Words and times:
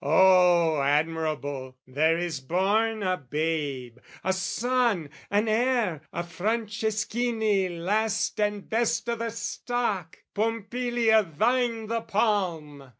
O 0.03 0.81
admirable, 0.81 1.77
there 1.87 2.17
is 2.17 2.39
born 2.39 3.03
a 3.03 3.17
babe, 3.17 3.99
A 4.23 4.33
son, 4.33 5.11
an 5.29 5.47
heir, 5.47 6.01
a 6.11 6.23
Franceschini 6.23 7.69
last 7.69 8.39
And 8.39 8.67
best 8.67 9.07
o' 9.07 9.15
the 9.15 9.29
stock! 9.29 10.17
Pompilia, 10.33 11.21
thine 11.21 11.85
the 11.85 12.01
palm! 12.01 12.89